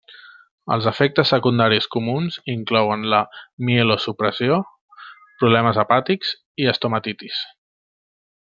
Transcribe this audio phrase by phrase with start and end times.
[0.75, 3.19] Els efectes secundaris comuns inclouen la
[3.69, 4.59] mielosupressió,
[5.43, 6.33] problemes hepàtics
[6.65, 7.45] i estomatitis.